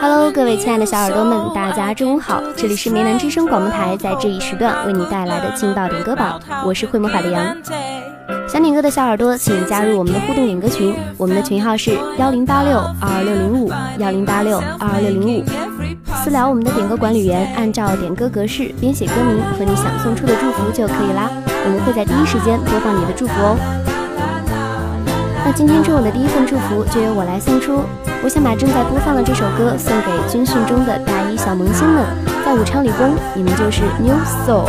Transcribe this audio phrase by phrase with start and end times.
[0.00, 2.40] Hello，各位亲爱的小耳朵们，大家中午好！
[2.56, 7.56] 这里是梅南之声广播台，在这一时段为你带来的劲爆点歌榜，我是会魔法的羊。
[8.46, 15.44] 想点歌的小耳朵，请加入我们的互动点歌群，我们的群号是幺零八六二二六零五幺零八六二二六零五。
[16.22, 21.28] 私聊我们的点歌管理员，按照点歌格式编写歌名和你想送出的祝福就可以啦，
[21.64, 23.56] 我们会在第一时间播放你的祝福哦。
[25.48, 27.80] 那今天中午的第一份祝福就由我来送出。
[28.22, 32.04] 我想把正在播放的这首歌送给军训中的大一小萌新们，
[32.44, 34.14] 在武昌理工，你们就是 New
[34.44, 34.68] Soul。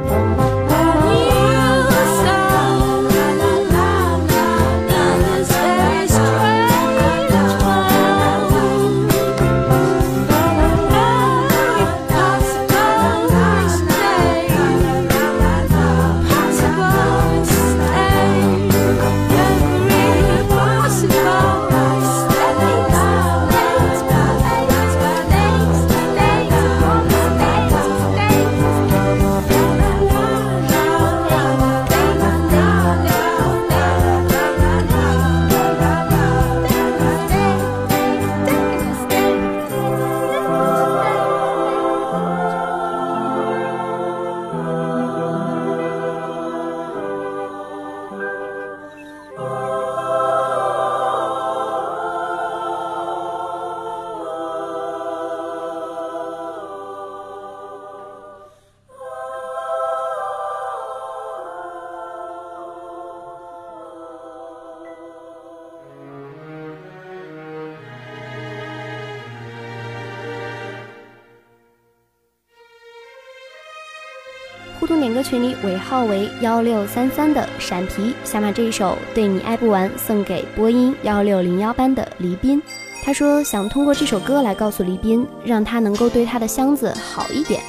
[74.91, 82.61] 重点歌群里尾号为幺六三三的闪皮想把这一首对你爱不完送给播音幺六零幺班的黎斌，
[83.01, 87.61] 他说想通过这首歌来告诉黎斌，让他能够对他的箱子好一点。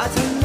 [0.00, 0.39] 把承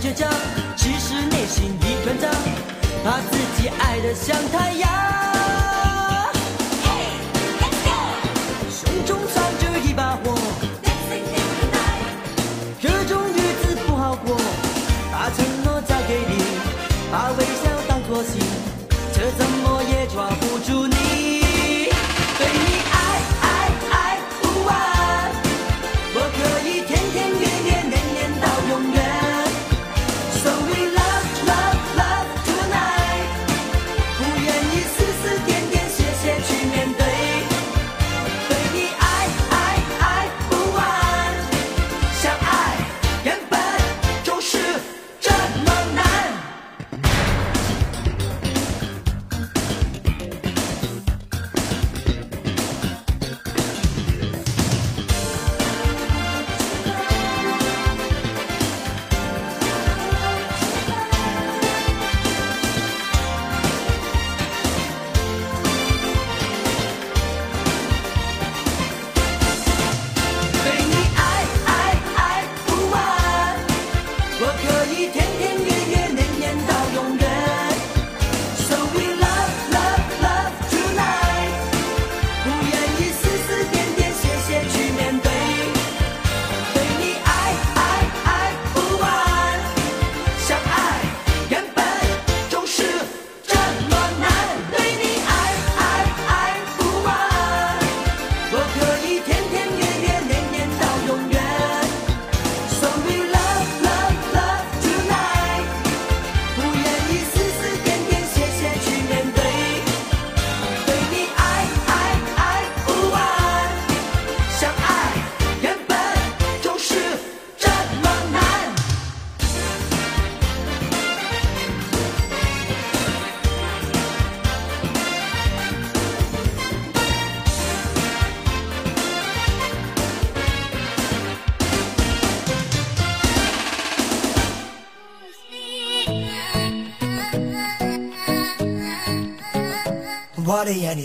[0.00, 0.28] 倔强，
[0.76, 2.28] 其实内心一团糟，
[3.04, 5.45] 把自己爱得像太阳。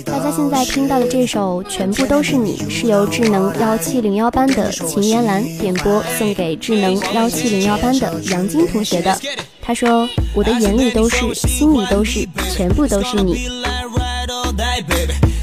[0.06, 9.15] 大家现在听到的这首《全部都是你》，是由智能幺七零幺班的秦妍兰点播送给智能幺七零幺班的杨晶同学的。
[9.62, 13.38] 他说：“我的眼里都是，心里都是，全部都是你。”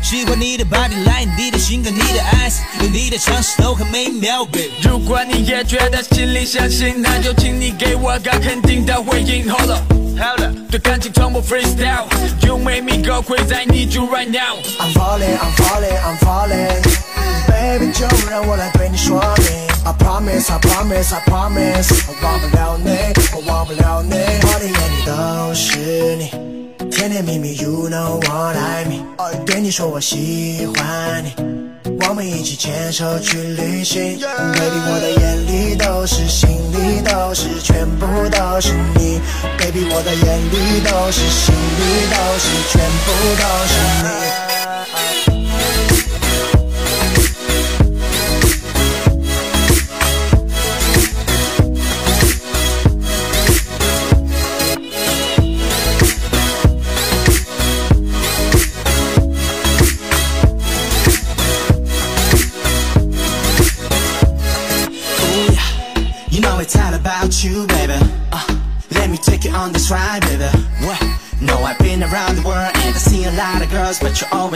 [0.03, 4.73] 喜欢你的 body line，你的性格，你的 eyes，有你的尝试都很美妙，baby。
[4.83, 9.49] 如果你也觉得心里相信，那就请你给我个肯定的回应。
[9.49, 10.08] Hold up。
[10.70, 14.58] 对感情从不 freestyle，You make me go crazy, I need you right now。
[14.80, 16.82] I'm falling, I'm falling, I'm falling.
[17.48, 19.48] Baby，就让我来对你说明。
[19.86, 22.89] I promise, I promise, I promise，我忘不了你，
[23.36, 24.15] 我忘不了你。
[24.15, 26.32] 我的眼里都是你，
[26.89, 29.03] 甜甜蜜蜜，You know what I mean。
[29.46, 31.36] 对你说我喜欢你，
[32.07, 34.19] 我们一起牵手去旅行。
[34.19, 39.21] Baby，我的眼里都是，心里都是，全部都是你。
[39.59, 43.75] Baby，我的眼里都是，心里都是，全部都是
[44.05, 44.48] 你。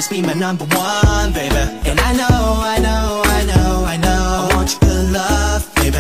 [0.02, 1.56] always be my number one, baby.
[1.90, 4.50] And I know, I know, I know, I know.
[4.50, 5.98] I want your good love, baby.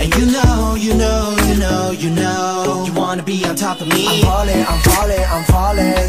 [0.00, 3.88] And you know, you know, you know, you know, you wanna be on top of
[3.88, 4.06] me.
[4.08, 6.08] I'm falling, I'm falling, I'm falling.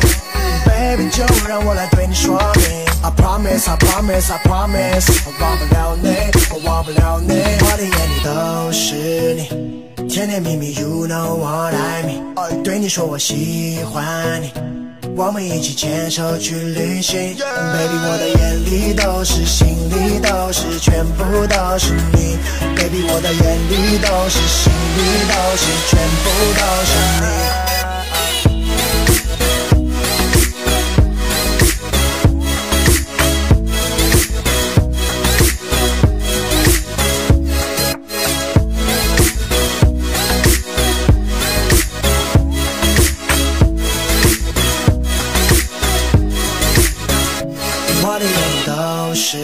[0.66, 2.88] Baby，就让我来对你说明。
[3.04, 6.16] I promise, I promise, I promise，我忘不了你，
[6.52, 12.64] 我忘不了你，我的眼里都是你，甜甜蜜蜜，You know what I mean。
[12.64, 14.52] 对你说我喜欢你，
[15.15, 17.35] 我们一起牵手去旅行。
[17.37, 22.39] Baby，我的眼里都是，心里都是，全部都是你。
[22.77, 27.62] Baby，我的眼里都是，心里都是，全部都是你。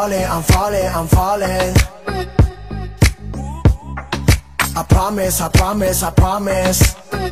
[0.00, 1.74] Falling, I'm falling, I'm falling.
[4.74, 6.94] I promise, I promise, I promise.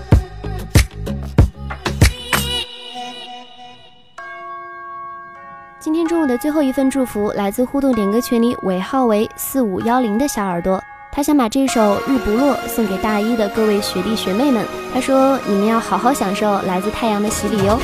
[5.80, 10.78] 今天中午的最后一份祝福来自互动点歌群里尾号为四五幺零的小耳朵，
[11.10, 14.66] 他想把这首《日不落》送给大一的各位学弟学妹们。
[14.92, 17.80] 他说：“你们要好好享受来自太阳的洗礼哟。”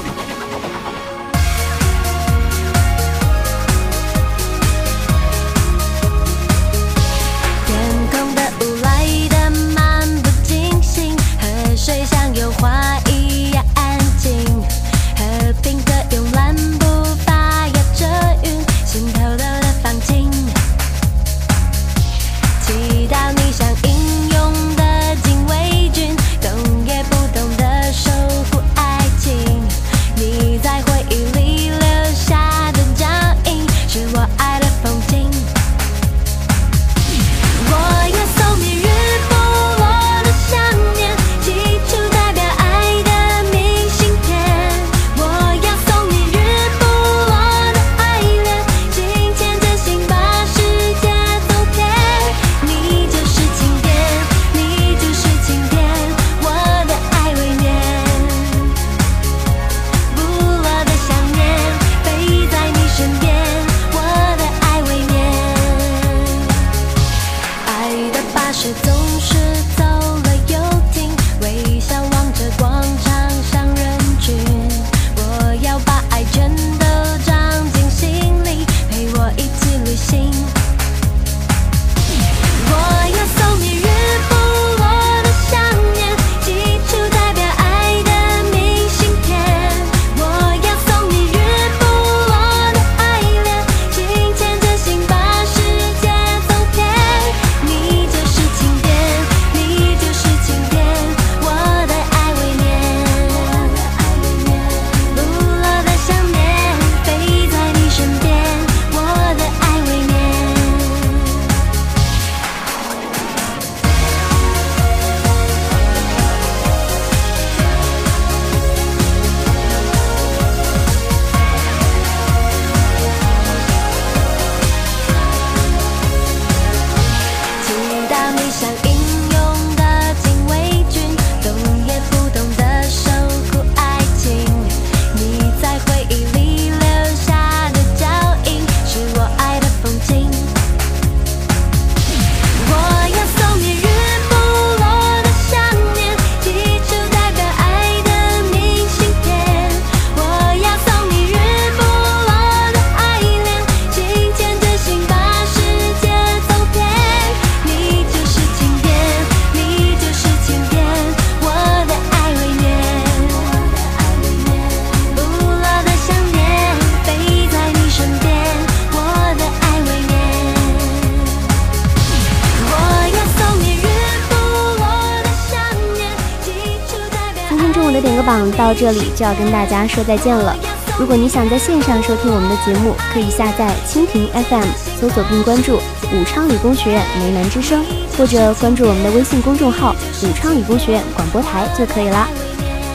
[178.56, 180.56] 到这里就要跟大家说再见了。
[180.99, 184.66] 如果你想在线上收听我们的节目，可以下载蜻蜓 FM，
[185.00, 187.84] 搜索并关注武昌理工学院梅南之声，
[188.16, 192.28] 或者关注我们的微信公众号武昌理工学院广播台就可以啦。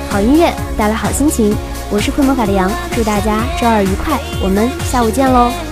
[0.10, 1.54] 好音乐带来好心情，
[1.92, 5.69] 我是会魔法的羊，祝大家周二愉快，我们下午见喽。